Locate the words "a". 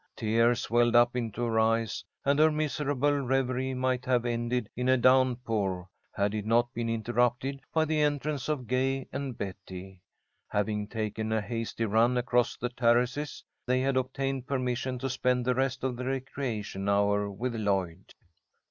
4.89-4.97, 11.31-11.39